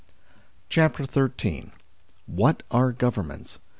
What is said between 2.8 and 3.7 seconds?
GOVERNMENTS